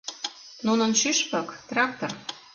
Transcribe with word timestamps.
Нунын 0.65 0.91
шӱшпык— 0.99 1.47
трактор. 1.69 2.11